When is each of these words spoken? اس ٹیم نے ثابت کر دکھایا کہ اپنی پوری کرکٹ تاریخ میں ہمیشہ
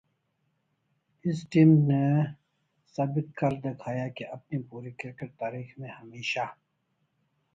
اس 1.25 1.39
ٹیم 1.49 1.69
نے 1.87 2.05
ثابت 2.95 3.35
کر 3.35 3.51
دکھایا 3.63 4.07
کہ 4.07 4.25
اپنی 4.31 4.61
پوری 4.69 4.91
کرکٹ 4.91 5.37
تاریخ 5.39 5.77
میں 5.79 5.89
ہمیشہ 5.91 6.45